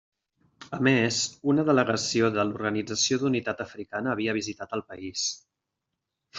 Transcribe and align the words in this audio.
A 0.77 0.79
més, 0.87 1.19
una 1.53 1.65
delegació 1.67 2.31
de 2.39 2.47
l'Organització 2.49 3.21
d'Unitat 3.25 3.63
Africana 3.69 4.15
havia 4.17 4.37
visitat 4.41 4.77
el 4.81 4.87
país. 4.93 5.31